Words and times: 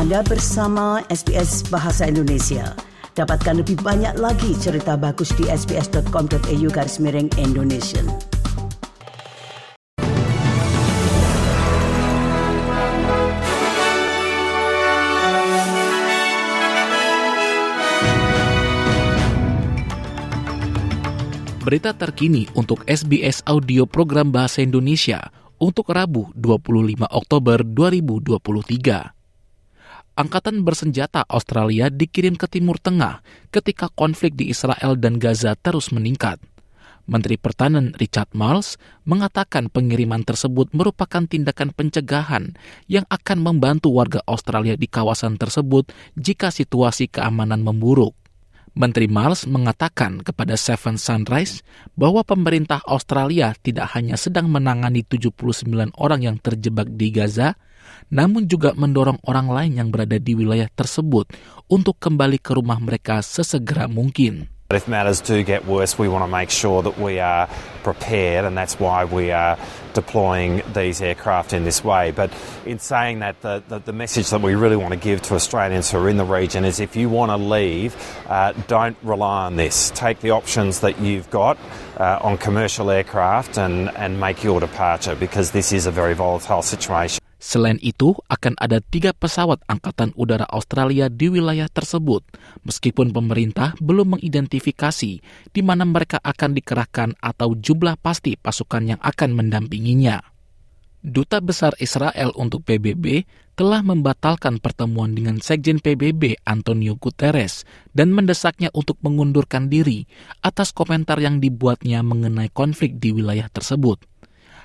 Anda 0.00 0.24
bersama 0.24 1.04
SBS 1.12 1.60
Bahasa 1.68 2.08
Indonesia. 2.08 2.72
Dapatkan 3.12 3.60
lebih 3.60 3.84
banyak 3.84 4.16
lagi 4.16 4.56
cerita 4.56 4.96
bagus 4.96 5.28
di 5.36 5.44
sbs.com.au 5.44 6.68
garis 6.72 6.96
miring 7.04 7.28
Indonesia. 7.36 8.00
Berita 21.60 21.92
terkini 21.92 22.48
untuk 22.56 22.88
SBS 22.88 23.44
Audio 23.44 23.84
Program 23.84 24.32
Bahasa 24.32 24.64
Indonesia 24.64 25.28
untuk 25.60 25.92
Rabu 25.92 26.32
25 26.40 27.04
Oktober 27.04 27.60
2023. 27.68 29.19
Angkatan 30.20 30.68
bersenjata 30.68 31.24
Australia 31.32 31.88
dikirim 31.88 32.36
ke 32.36 32.44
Timur 32.44 32.76
Tengah 32.76 33.24
ketika 33.48 33.88
konflik 33.88 34.36
di 34.36 34.52
Israel 34.52 34.92
dan 35.00 35.16
Gaza 35.16 35.56
terus 35.56 35.96
meningkat. 35.96 36.36
Menteri 37.08 37.40
Pertahanan 37.40 37.96
Richard 37.96 38.28
Marles 38.36 38.76
mengatakan 39.08 39.72
pengiriman 39.72 40.20
tersebut 40.20 40.76
merupakan 40.76 41.24
tindakan 41.24 41.72
pencegahan 41.72 42.52
yang 42.84 43.08
akan 43.08 43.40
membantu 43.40 43.96
warga 43.96 44.20
Australia 44.28 44.76
di 44.76 44.92
kawasan 44.92 45.40
tersebut 45.40 45.88
jika 46.20 46.52
situasi 46.52 47.08
keamanan 47.08 47.64
memburuk. 47.64 48.12
Menteri 48.76 49.08
Marles 49.08 49.48
mengatakan 49.48 50.20
kepada 50.20 50.52
Seven 50.60 51.00
Sunrise 51.00 51.64
bahwa 51.96 52.20
pemerintah 52.28 52.84
Australia 52.84 53.56
tidak 53.64 53.96
hanya 53.96 54.20
sedang 54.20 54.52
menangani 54.52 55.00
79 55.00 55.96
orang 55.96 56.20
yang 56.20 56.36
terjebak 56.36 56.92
di 56.92 57.08
Gaza, 57.08 57.56
namun 58.10 58.46
juga 58.50 58.74
mendorong 58.74 59.22
orang 59.26 59.48
lain 59.50 59.72
yang 59.78 59.88
berada 59.88 60.18
di 60.18 60.34
wilayah 60.34 60.68
tersebut 60.70 61.30
untuk 61.70 61.96
kembali 62.02 62.42
ke 62.42 62.54
rumah 62.54 62.78
mereka 62.82 63.22
sesegera 63.22 63.86
mungkin. 63.86 64.50
If 64.70 64.86
matters 64.86 65.20
do 65.20 65.42
get 65.42 65.66
worse, 65.66 65.98
we 65.98 66.06
want 66.06 66.22
to 66.22 66.30
make 66.30 66.48
sure 66.48 66.80
that 66.82 66.96
we 66.96 67.18
are 67.18 67.48
prepared, 67.82 68.44
and 68.44 68.56
that's 68.56 68.78
why 68.78 69.04
we 69.04 69.32
are 69.32 69.58
deploying 69.94 70.62
these 70.72 71.02
aircraft 71.02 71.52
in 71.52 71.64
this 71.64 71.82
way. 71.82 72.12
But 72.12 72.30
in 72.64 72.78
saying 72.78 73.18
that, 73.18 73.40
the, 73.40 73.64
the, 73.66 73.80
the 73.80 73.92
message 73.92 74.30
that 74.30 74.42
we 74.42 74.54
really 74.54 74.76
want 74.76 74.94
to 74.94 75.00
give 75.00 75.22
to 75.22 75.34
Australians 75.34 75.90
who 75.90 75.98
are 75.98 76.08
in 76.08 76.18
the 76.18 76.24
region 76.24 76.64
is 76.64 76.78
if 76.78 76.94
you 76.94 77.08
want 77.08 77.30
to 77.30 77.36
leave, 77.36 77.96
uh, 78.28 78.52
don't 78.68 78.96
rely 79.02 79.46
on 79.46 79.56
this. 79.56 79.90
Take 79.90 80.20
the 80.20 80.30
options 80.30 80.80
that 80.86 81.00
you've 81.00 81.28
got 81.30 81.58
uh, 81.98 82.20
on 82.22 82.38
commercial 82.38 82.92
aircraft 82.92 83.58
and, 83.58 83.90
and 83.96 84.20
make 84.20 84.44
your 84.44 84.60
departure 84.60 85.16
because 85.16 85.50
this 85.50 85.72
is 85.72 85.86
a 85.86 85.90
very 85.90 86.14
volatile 86.14 86.62
situation. 86.62 87.19
Selain 87.40 87.80
itu, 87.80 88.12
akan 88.28 88.52
ada 88.60 88.84
tiga 88.84 89.16
pesawat 89.16 89.64
Angkatan 89.64 90.12
Udara 90.12 90.44
Australia 90.52 91.08
di 91.08 91.32
wilayah 91.32 91.72
tersebut, 91.72 92.20
meskipun 92.68 93.16
pemerintah 93.16 93.72
belum 93.80 94.20
mengidentifikasi 94.20 95.12
di 95.48 95.60
mana 95.64 95.88
mereka 95.88 96.20
akan 96.20 96.52
dikerahkan 96.52 97.16
atau 97.16 97.56
jumlah 97.56 97.96
pasti 97.96 98.36
pasukan 98.36 98.92
yang 98.92 99.00
akan 99.00 99.32
mendampinginya. 99.32 100.20
Duta 101.00 101.40
Besar 101.40 101.72
Israel 101.80 102.36
untuk 102.36 102.60
PBB 102.68 103.24
telah 103.56 103.80
membatalkan 103.80 104.60
pertemuan 104.60 105.16
dengan 105.16 105.40
Sekjen 105.40 105.80
PBB 105.80 106.44
Antonio 106.44 107.00
Guterres 107.00 107.64
dan 107.96 108.12
mendesaknya 108.12 108.68
untuk 108.76 109.00
mengundurkan 109.00 109.72
diri 109.72 110.04
atas 110.44 110.76
komentar 110.76 111.16
yang 111.24 111.40
dibuatnya 111.40 112.04
mengenai 112.04 112.52
konflik 112.52 113.00
di 113.00 113.16
wilayah 113.16 113.48
tersebut. 113.48 114.04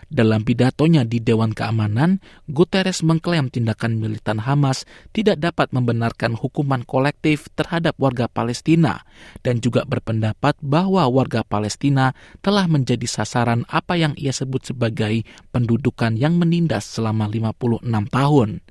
Dalam 0.06 0.46
pidatonya 0.46 1.02
di 1.02 1.18
Dewan 1.18 1.50
Keamanan, 1.50 2.22
Guterres 2.46 3.02
mengklaim 3.02 3.50
tindakan 3.50 3.98
militan 3.98 4.38
Hamas 4.38 4.86
tidak 5.18 5.42
dapat 5.42 5.74
membenarkan 5.74 6.38
hukuman 6.38 6.86
kolektif 6.86 7.50
terhadap 7.58 7.98
warga 7.98 8.30
Palestina 8.30 9.02
dan 9.42 9.66
juga 9.66 9.82
berpendapat 9.82 10.62
bahwa 10.62 11.10
warga 11.10 11.42
Palestina 11.42 12.14
telah 12.46 12.70
menjadi 12.70 13.10
sasaran 13.10 13.66
apa 13.66 13.98
yang 13.98 14.14
ia 14.14 14.30
sebut 14.30 14.70
sebagai 14.70 15.26
pendudukan 15.50 16.14
yang 16.14 16.38
menindas 16.38 16.86
selama 16.86 17.26
56 17.26 17.82
tahun. 18.14 18.62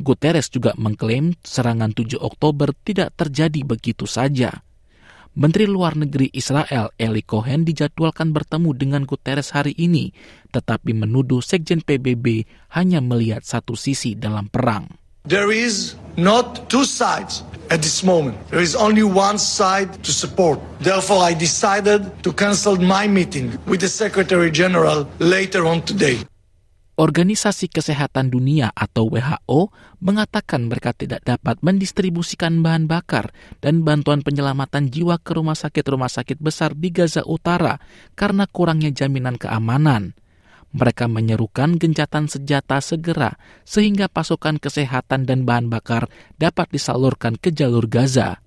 Guterres 0.00 0.48
juga 0.48 0.72
mengklaim 0.80 1.36
serangan 1.44 1.92
7 1.92 2.16
Oktober 2.16 2.72
tidak 2.72 3.12
terjadi 3.20 3.68
begitu 3.68 4.08
saja. 4.08 4.64
Menteri 5.38 5.70
Luar 5.70 5.94
Negeri 5.94 6.26
Israel 6.34 6.90
Eli 6.98 7.22
Cohen 7.22 7.62
dijadwalkan 7.62 8.34
bertemu 8.34 8.74
dengan 8.74 9.02
Guterres 9.06 9.54
hari 9.54 9.78
ini, 9.78 10.10
tetapi 10.50 10.90
menuduh 10.90 11.38
Sekjen 11.38 11.86
PBB 11.86 12.50
hanya 12.74 12.98
melihat 12.98 13.46
satu 13.46 13.78
sisi 13.78 14.18
dalam 14.18 14.50
perang. 14.50 14.90
There 15.30 15.54
is 15.54 15.94
not 16.18 16.66
two 16.66 16.82
sides 16.82 17.46
at 17.70 17.78
this 17.78 18.02
moment. 18.02 18.34
There 18.50 18.58
is 18.58 18.74
only 18.74 19.06
one 19.06 19.38
side 19.38 20.02
to 20.02 20.10
support. 20.10 20.58
Therefore, 20.82 21.22
I 21.22 21.38
decided 21.38 22.10
to 22.26 22.34
cancel 22.34 22.74
my 22.80 23.06
meeting 23.06 23.54
with 23.70 23.86
the 23.86 23.92
Secretary 23.92 24.50
General 24.50 25.06
later 25.22 25.62
on 25.62 25.86
today. 25.86 26.18
Organisasi 27.00 27.72
Kesehatan 27.72 28.28
Dunia 28.28 28.76
atau 28.76 29.08
WHO 29.08 29.72
mengatakan 30.04 30.68
mereka 30.68 30.92
tidak 30.92 31.24
dapat 31.24 31.56
mendistribusikan 31.64 32.60
bahan 32.60 32.84
bakar 32.84 33.32
dan 33.64 33.80
bantuan 33.88 34.20
penyelamatan 34.20 34.92
jiwa 34.92 35.16
ke 35.16 35.32
rumah 35.32 35.56
sakit-rumah 35.56 36.12
sakit 36.12 36.36
besar 36.36 36.76
di 36.76 36.92
Gaza 36.92 37.24
Utara 37.24 37.80
karena 38.12 38.44
kurangnya 38.44 38.92
jaminan 38.92 39.40
keamanan. 39.40 40.12
Mereka 40.76 41.08
menyerukan 41.08 41.80
gencatan 41.80 42.28
senjata 42.28 42.84
segera 42.84 43.40
sehingga 43.64 44.12
pasukan 44.12 44.60
kesehatan 44.60 45.24
dan 45.24 45.48
bahan 45.48 45.72
bakar 45.72 46.04
dapat 46.36 46.68
disalurkan 46.68 47.40
ke 47.40 47.48
jalur 47.48 47.88
Gaza. 47.88 48.44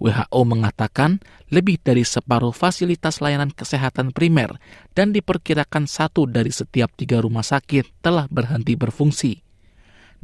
WHO 0.00 0.40
mengatakan 0.48 1.20
lebih 1.52 1.76
dari 1.84 2.08
separuh 2.08 2.56
fasilitas 2.56 3.20
layanan 3.20 3.52
kesehatan 3.52 4.16
primer 4.16 4.56
dan 4.96 5.12
diperkirakan 5.12 5.84
satu 5.84 6.24
dari 6.24 6.48
setiap 6.48 6.88
tiga 6.96 7.20
rumah 7.20 7.44
sakit 7.44 8.00
telah 8.00 8.24
berhenti 8.32 8.74
berfungsi. 8.80 9.44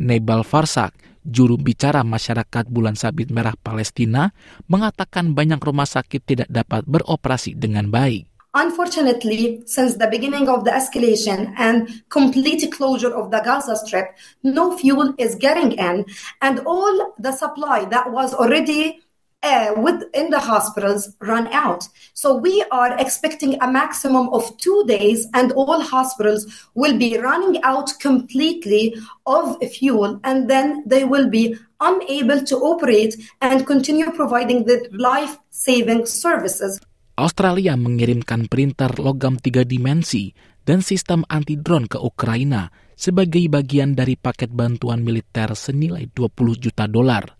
Nebal 0.00 0.44
Farsak, 0.44 0.96
juru 1.24 1.60
bicara 1.60 2.00
masyarakat 2.04 2.68
Bulan 2.72 2.96
Sabit 2.96 3.28
Merah 3.28 3.56
Palestina, 3.56 4.32
mengatakan 4.68 5.36
banyak 5.36 5.60
rumah 5.60 5.88
sakit 5.88 6.24
tidak 6.24 6.48
dapat 6.48 6.88
beroperasi 6.88 7.56
dengan 7.56 7.92
baik. 7.92 8.28
Unfortunately, 8.56 9.60
since 9.68 10.00
the 10.00 10.08
beginning 10.08 10.48
of 10.48 10.64
the 10.64 10.72
escalation 10.72 11.52
and 11.60 12.00
complete 12.08 12.64
closure 12.72 13.12
of 13.12 13.28
the 13.28 13.44
Gaza 13.44 13.76
Strip, 13.76 14.16
no 14.40 14.72
fuel 14.80 15.12
is 15.20 15.36
getting 15.36 15.76
in, 15.76 16.08
and 16.40 16.64
all 16.64 17.12
the 17.20 17.36
supply 17.36 17.84
that 17.92 18.08
was 18.08 18.32
already 18.32 19.04
uh, 19.42 19.74
within 19.76 20.30
the 20.30 20.40
hospitals 20.40 21.14
run 21.20 21.46
out. 21.48 21.88
So 22.14 22.34
we 22.34 22.64
are 22.70 22.98
expecting 22.98 23.60
a 23.60 23.68
maximum 23.70 24.28
of 24.30 24.56
two 24.58 24.84
days, 24.86 25.26
and 25.34 25.52
all 25.52 25.80
hospitals 25.80 26.46
will 26.74 26.98
be 26.98 27.18
running 27.18 27.62
out 27.62 27.92
completely 28.00 28.96
of 29.26 29.58
fuel, 29.70 30.20
and 30.24 30.48
then 30.50 30.82
they 30.86 31.04
will 31.04 31.28
be 31.28 31.56
unable 31.80 32.40
to 32.44 32.56
operate 32.56 33.14
and 33.40 33.66
continue 33.66 34.10
providing 34.12 34.64
the 34.64 34.88
life 34.92 35.36
saving 35.50 36.06
services. 36.06 36.80
Australia 37.16 37.72
mengirimkan 37.80 38.44
printer 38.44 38.92
logam 39.00 39.40
tiga 39.40 39.64
dimensi 39.64 40.36
dan 40.68 40.84
sistem 40.84 41.24
anti-drone 41.24 41.88
ke 41.88 41.96
Ukraina 41.96 42.68
sebagai 42.92 43.40
bagian 43.48 43.96
dari 43.96 44.20
paket 44.20 44.52
bantuan 44.52 45.00
militer 45.00 45.56
senilai 45.56 46.12
20 46.12 46.60
juta 46.60 46.84
dolar. 46.84 47.35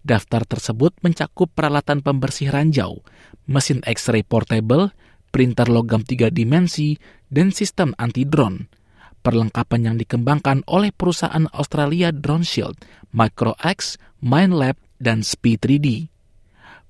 Daftar 0.00 0.48
tersebut 0.48 0.96
mencakup 1.04 1.52
peralatan 1.52 2.00
pembersih 2.00 2.48
ranjau, 2.48 3.04
mesin 3.44 3.84
X-ray 3.84 4.24
portable, 4.24 4.96
printer 5.28 5.68
logam 5.68 6.00
tiga 6.00 6.32
dimensi, 6.32 6.96
dan 7.28 7.52
sistem 7.52 7.92
anti-drone. 8.00 8.72
Perlengkapan 9.20 9.92
yang 9.92 9.96
dikembangkan 10.00 10.64
oleh 10.64 10.96
perusahaan 10.96 11.44
Australia 11.52 12.08
Drone 12.08 12.48
Shield, 12.48 12.80
MicroX, 13.12 14.00
MindLab, 14.24 14.80
dan 14.96 15.20
Speed 15.20 15.60
3D. 15.60 16.08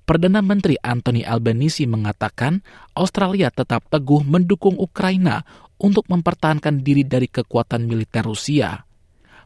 Perdana 0.07 0.39
Menteri 0.39 0.79
Anthony 0.79 1.27
Albanese 1.27 1.83
mengatakan 1.87 2.63
Australia 2.95 3.51
tetap 3.51 3.87
teguh 3.91 4.23
mendukung 4.23 4.79
Ukraina 4.79 5.43
untuk 5.79 6.07
mempertahankan 6.07 6.79
diri 6.79 7.03
dari 7.03 7.27
kekuatan 7.27 7.87
militer 7.87 8.23
Rusia. 8.23 8.87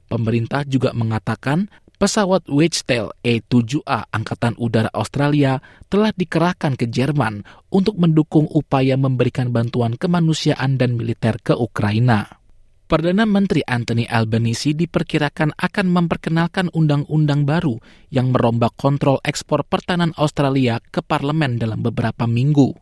Pemerintah 0.05 0.61
juga 0.65 0.93
mengatakan 0.93 1.65
pesawat 1.95 2.47
Wedgetail 2.51 3.15
E-7A 3.23 4.11
Angkatan 4.11 4.55
Udara 4.59 4.91
Australia 4.91 5.63
telah 5.87 6.11
dikerahkan 6.11 6.75
ke 6.75 6.87
Jerman 6.87 7.43
untuk 7.71 7.95
mendukung 7.97 8.45
upaya 8.51 8.99
memberikan 8.99 9.49
bantuan 9.49 9.95
kemanusiaan 9.95 10.75
dan 10.75 10.99
militer 10.99 11.39
ke 11.39 11.55
Ukraina. 11.55 12.43
Perdana 12.85 13.25
Menteri 13.25 13.65
Anthony 13.65 14.05
Albanese 14.05 14.77
diperkirakan 14.77 15.57
akan 15.57 15.87
memperkenalkan 15.89 16.69
undang-undang 16.69 17.41
baru 17.41 17.81
yang 18.13 18.29
merombak 18.29 18.77
kontrol 18.77 19.17
ekspor 19.25 19.65
pertahanan 19.65 20.13
Australia 20.21 20.77
ke 20.77 21.01
parlemen 21.01 21.57
dalam 21.57 21.81
beberapa 21.81 22.29
minggu. 22.29 22.77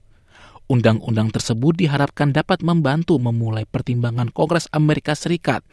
Undang-undang 0.67 1.31
tersebut 1.31 1.75
diharapkan 1.79 2.35
dapat 2.35 2.63
membantu 2.67 3.15
memulai 3.15 3.63
pertimbangan 3.63 4.27
Kongres 4.31 4.67
Amerika 4.75 5.15
Serikat 5.15 5.63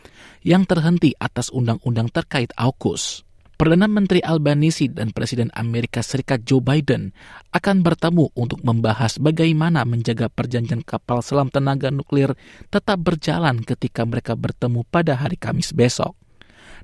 yang 0.46 0.62
terhenti 0.62 1.10
atas 1.18 1.50
undang-undang 1.50 2.10
terkait 2.10 2.54
AUKUS. 2.54 3.29
Perdana 3.60 3.92
Menteri 3.92 4.24
Albanisi 4.24 4.88
dan 4.88 5.12
Presiden 5.12 5.52
Amerika 5.52 6.00
Serikat 6.00 6.48
Joe 6.48 6.64
Biden 6.64 7.12
akan 7.52 7.84
bertemu 7.84 8.32
untuk 8.32 8.64
membahas 8.64 9.20
bagaimana 9.20 9.84
menjaga 9.84 10.32
perjanjian 10.32 10.80
kapal 10.80 11.20
selam 11.20 11.52
tenaga 11.52 11.92
nuklir 11.92 12.32
tetap 12.72 13.04
berjalan 13.04 13.60
ketika 13.60 14.08
mereka 14.08 14.32
bertemu 14.32 14.80
pada 14.88 15.12
hari 15.12 15.36
Kamis 15.36 15.76
besok. 15.76 16.16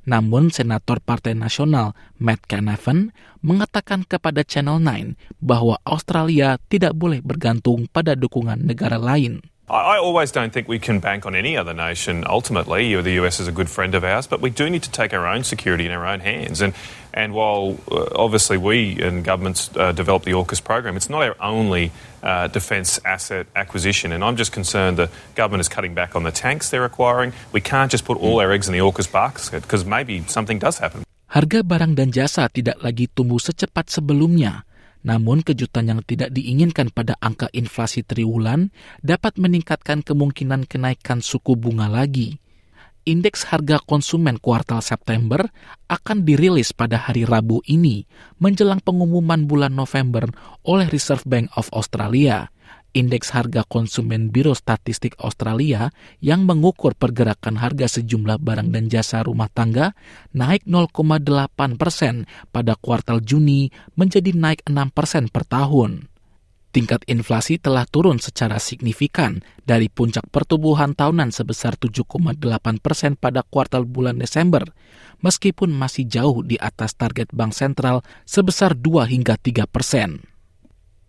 Namun 0.04 0.52
Senator 0.52 1.00
Partai 1.00 1.32
Nasional 1.32 1.96
Matt 2.20 2.44
Canavan 2.44 3.08
mengatakan 3.40 4.04
kepada 4.04 4.44
Channel 4.44 4.76
9 4.76 5.16
bahwa 5.40 5.80
Australia 5.80 6.60
tidak 6.68 6.92
boleh 6.92 7.24
bergantung 7.24 7.88
pada 7.88 8.12
dukungan 8.12 8.60
negara 8.60 9.00
lain. 9.00 9.40
I 9.68 9.98
always 9.98 10.30
don't 10.30 10.52
think 10.52 10.68
we 10.68 10.78
can 10.78 11.00
bank 11.00 11.26
on 11.26 11.34
any 11.34 11.56
other 11.56 11.74
nation 11.74 12.22
ultimately. 12.28 12.94
The 13.02 13.18
US 13.22 13.40
is 13.40 13.48
a 13.48 13.52
good 13.52 13.68
friend 13.68 13.96
of 13.96 14.04
ours, 14.04 14.28
but 14.28 14.40
we 14.40 14.48
do 14.48 14.70
need 14.70 14.84
to 14.84 14.90
take 14.90 15.12
our 15.12 15.26
own 15.26 15.42
security 15.42 15.86
in 15.86 15.90
our 15.90 16.06
own 16.06 16.20
hands. 16.20 16.62
And, 16.62 16.72
and 17.12 17.34
while 17.34 17.74
uh, 17.90 18.06
obviously 18.14 18.58
we 18.58 19.02
and 19.02 19.24
governments 19.24 19.74
uh, 19.74 19.90
develop 19.90 20.22
the 20.22 20.30
AUKUS 20.38 20.62
program, 20.62 20.94
it's 20.94 21.10
not 21.10 21.26
our 21.26 21.34
only 21.42 21.90
uh, 22.22 22.46
defence 22.46 23.00
asset 23.04 23.48
acquisition. 23.56 24.12
And 24.12 24.22
I'm 24.22 24.36
just 24.36 24.52
concerned 24.52 24.98
the 24.98 25.10
government 25.34 25.62
is 25.62 25.68
cutting 25.68 25.94
back 25.94 26.14
on 26.14 26.22
the 26.22 26.30
tanks 26.30 26.70
they're 26.70 26.84
acquiring. 26.86 27.32
We 27.50 27.60
can't 27.60 27.90
just 27.90 28.04
put 28.04 28.18
all 28.18 28.38
our 28.38 28.52
eggs 28.52 28.68
in 28.68 28.72
the 28.72 28.78
AUKUS 28.78 29.10
basket 29.10 29.62
because 29.62 29.84
maybe 29.84 30.22
something 30.28 30.60
does 30.60 30.78
happen. 30.78 31.02
Harga 31.26 31.66
barang 31.66 31.98
dan 31.98 32.14
jasa 32.14 32.46
tidak 32.46 32.78
lagi 32.86 33.10
tumbuh 33.10 33.42
secepat 33.42 33.90
sebelumnya. 33.90 34.62
Namun 35.06 35.46
kejutan 35.46 35.86
yang 35.86 36.02
tidak 36.02 36.34
diinginkan 36.34 36.90
pada 36.90 37.14
angka 37.22 37.46
inflasi 37.54 38.02
triwulan 38.02 38.74
dapat 39.06 39.38
meningkatkan 39.38 40.02
kemungkinan 40.02 40.66
kenaikan 40.66 41.22
suku 41.22 41.54
bunga 41.54 41.86
lagi. 41.86 42.42
Indeks 43.06 43.46
harga 43.46 43.78
konsumen 43.86 44.42
kuartal 44.42 44.82
September 44.82 45.46
akan 45.86 46.26
dirilis 46.26 46.74
pada 46.74 46.98
hari 46.98 47.22
Rabu 47.22 47.62
ini 47.70 48.02
menjelang 48.42 48.82
pengumuman 48.82 49.46
bulan 49.46 49.78
November 49.78 50.26
oleh 50.66 50.90
Reserve 50.90 51.22
Bank 51.22 51.54
of 51.54 51.70
Australia 51.70 52.50
indeks 52.96 53.36
harga 53.36 53.60
konsumen 53.68 54.32
Biro 54.32 54.56
Statistik 54.56 55.12
Australia 55.20 55.92
yang 56.24 56.48
mengukur 56.48 56.96
pergerakan 56.96 57.60
harga 57.60 58.00
sejumlah 58.00 58.40
barang 58.40 58.72
dan 58.72 58.88
jasa 58.88 59.20
rumah 59.20 59.52
tangga 59.52 59.92
naik 60.32 60.64
0,8 60.64 61.76
persen 61.76 62.24
pada 62.48 62.72
kuartal 62.80 63.20
Juni 63.20 63.68
menjadi 64.00 64.32
naik 64.32 64.64
6 64.64 64.96
persen 64.96 65.28
per 65.28 65.44
tahun. 65.44 66.08
Tingkat 66.72 67.08
inflasi 67.08 67.56
telah 67.56 67.88
turun 67.88 68.20
secara 68.20 68.60
signifikan 68.60 69.40
dari 69.64 69.88
puncak 69.88 70.28
pertumbuhan 70.28 70.92
tahunan 70.92 71.32
sebesar 71.32 71.76
7,8 71.76 72.36
persen 72.84 73.16
pada 73.16 73.40
kuartal 73.44 73.88
bulan 73.88 74.20
Desember, 74.20 74.60
meskipun 75.24 75.72
masih 75.72 76.04
jauh 76.04 76.44
di 76.44 76.60
atas 76.60 76.92
target 76.92 77.32
Bank 77.32 77.56
Sentral 77.56 78.04
sebesar 78.28 78.76
2 78.76 79.08
hingga 79.08 79.40
3 79.40 79.64
persen 79.64 80.35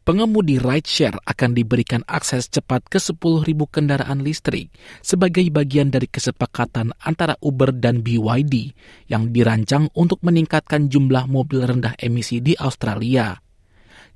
pengemudi 0.08 0.56
rideshare 0.56 1.20
akan 1.28 1.52
diberikan 1.52 2.00
akses 2.08 2.48
cepat 2.48 2.88
ke 2.88 2.96
10.000 2.96 3.44
kendaraan 3.68 4.24
listrik 4.24 4.72
sebagai 5.04 5.44
bagian 5.52 5.92
dari 5.92 6.08
kesepakatan 6.08 6.96
antara 7.04 7.36
Uber 7.44 7.76
dan 7.76 8.00
BYD 8.00 8.72
yang 9.12 9.36
dirancang 9.36 9.92
untuk 9.92 10.24
meningkatkan 10.24 10.88
jumlah 10.88 11.28
mobil 11.28 11.68
rendah 11.68 12.00
emisi 12.00 12.40
di 12.40 12.56
Australia. 12.56 13.36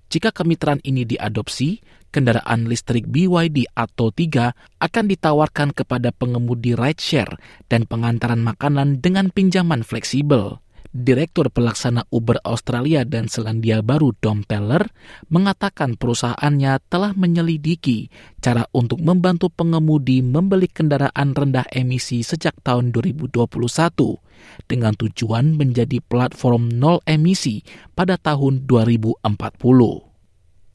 Jika 0.08 0.32
kemitraan 0.32 0.80
ini 0.88 1.04
diadopsi, 1.04 1.84
kendaraan 2.08 2.72
listrik 2.72 3.12
BYD 3.12 3.68
atau 3.76 4.16
3 4.16 4.80
akan 4.80 5.06
ditawarkan 5.12 5.76
kepada 5.76 6.16
pengemudi 6.16 6.72
rideshare 6.72 7.36
dan 7.68 7.84
pengantaran 7.84 8.40
makanan 8.40 9.04
dengan 9.04 9.28
pinjaman 9.28 9.84
fleksibel. 9.84 10.64
Direktur 10.92 11.48
Pelaksana 11.48 12.04
Uber 12.12 12.44
Australia 12.44 13.08
dan 13.08 13.32
Selandia 13.32 13.80
Baru 13.80 14.12
Dom 14.12 14.44
Teller 14.44 14.92
mengatakan 15.32 15.96
perusahaannya 15.96 16.84
telah 16.92 17.16
menyelidiki 17.16 18.12
cara 18.44 18.68
untuk 18.76 19.00
membantu 19.00 19.48
pengemudi 19.48 20.20
membeli 20.20 20.68
kendaraan 20.68 21.32
rendah 21.32 21.64
emisi 21.72 22.28
sejak 22.28 22.60
tahun 22.60 22.92
2021 22.92 23.40
dengan 24.68 24.92
tujuan 25.00 25.56
menjadi 25.56 26.04
platform 26.04 26.68
nol 26.76 27.00
emisi 27.08 27.64
pada 27.96 28.20
tahun 28.20 28.68
2040. 28.68 29.24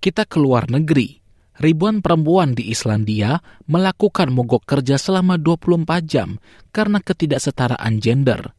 Kita 0.00 0.24
keluar 0.24 0.64
negeri 0.72 1.20
ribuan 1.60 2.00
perempuan 2.00 2.56
di 2.56 2.72
Islandia 2.72 3.36
melakukan 3.68 4.32
mogok 4.32 4.64
kerja 4.64 4.96
selama 4.96 5.36
24 5.36 5.84
jam 6.08 6.40
karena 6.72 7.04
ketidaksetaraan 7.04 8.00
gender. 8.00 8.55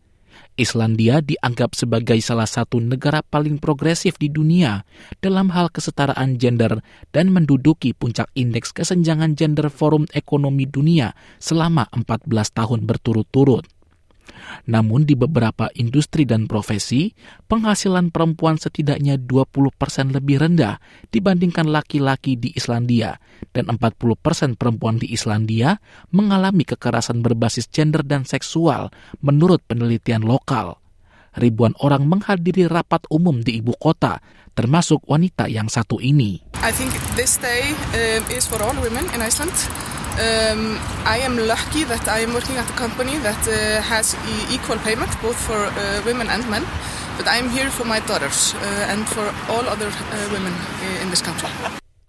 Islandia 0.58 1.22
dianggap 1.22 1.78
sebagai 1.78 2.18
salah 2.26 2.50
satu 2.50 2.82
negara 2.82 3.22
paling 3.22 3.62
progresif 3.62 4.18
di 4.18 4.28
dunia 4.34 4.82
dalam 5.22 5.54
hal 5.54 5.70
kesetaraan 5.70 6.42
gender 6.42 6.82
dan 7.14 7.30
menduduki 7.30 7.94
puncak 7.94 8.28
indeks 8.34 8.74
kesenjangan 8.74 9.38
gender 9.38 9.70
Forum 9.70 10.10
Ekonomi 10.12 10.66
Dunia 10.66 11.14
selama 11.38 11.86
14 11.94 12.28
tahun 12.58 12.90
berturut-turut. 12.90 13.77
Namun 14.68 15.08
di 15.08 15.16
beberapa 15.16 15.72
industri 15.78 16.28
dan 16.28 16.46
profesi, 16.46 17.16
penghasilan 17.48 18.12
perempuan 18.12 18.60
setidaknya 18.60 19.20
20% 19.20 20.16
lebih 20.16 20.44
rendah 20.44 20.80
dibandingkan 21.10 21.68
laki-laki 21.68 22.36
di 22.36 22.52
Islandia 22.54 23.18
dan 23.56 23.72
40% 23.72 24.60
perempuan 24.60 25.00
di 25.00 25.14
Islandia 25.14 25.80
mengalami 26.12 26.68
kekerasan 26.68 27.24
berbasis 27.24 27.70
gender 27.72 28.04
dan 28.04 28.28
seksual 28.28 28.92
menurut 29.24 29.64
penelitian 29.66 30.26
lokal. 30.26 30.80
Ribuan 31.38 31.78
orang 31.86 32.10
menghadiri 32.10 32.66
rapat 32.66 33.06
umum 33.14 33.46
di 33.46 33.62
ibu 33.62 33.78
kota, 33.78 34.18
termasuk 34.58 35.06
wanita 35.06 35.46
yang 35.46 35.70
satu 35.70 36.02
ini. 36.02 36.42
I 36.66 36.74
think 36.74 36.90
this 37.14 37.38
day 37.38 37.78
um, 37.94 38.26
is 38.34 38.50
for 38.50 38.58
all 38.58 38.74
women 38.82 39.06
in 39.14 39.22
Iceland. 39.22 39.54
Um, 40.18 40.82
I 41.06 41.22
am 41.22 41.38
lucky 41.38 41.86
that 41.86 42.10
I 42.10 42.26
am 42.26 42.34
working 42.34 42.58
at 42.58 42.66
a 42.66 42.74
company 42.74 43.22
that 43.22 43.38
uh, 43.46 43.86
has 43.86 44.18
e 44.26 44.50
equal 44.50 44.82
payment 44.82 45.14
both 45.22 45.38
for 45.38 45.54
uh, 45.54 46.02
women 46.10 46.26
and 46.26 46.42
men. 46.50 46.66
But 47.22 47.30
I 47.30 47.38
am 47.38 47.54
here 47.54 47.70
for 47.70 47.86
my 47.86 48.02
daughters 48.02 48.58
uh, 48.58 48.90
and 48.90 49.06
for 49.06 49.30
all 49.46 49.62
other 49.70 49.94
uh, 49.94 50.28
women 50.34 50.58
in 51.06 51.14
this 51.14 51.22
country. 51.22 51.46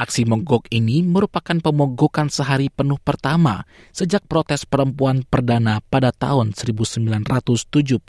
Aksi 0.00 0.24
mogok 0.24 0.72
ini 0.72 1.04
merupakan 1.04 1.60
pemogokan 1.60 2.32
sehari 2.32 2.72
penuh 2.72 2.96
pertama 2.96 3.68
sejak 3.92 4.24
protes 4.24 4.64
perempuan 4.64 5.28
perdana 5.28 5.84
pada 5.92 6.08
tahun 6.08 6.56
1975. 6.56 8.08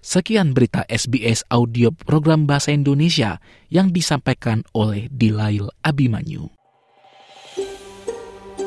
Sekian 0.00 0.56
berita 0.56 0.88
SBS 0.88 1.44
audio 1.52 1.92
program 1.92 2.48
Bahasa 2.48 2.72
Indonesia 2.72 3.36
yang 3.68 3.92
disampaikan 3.92 4.64
oleh 4.72 5.12
Dilail 5.12 5.68
Abimanyu. 5.84 6.61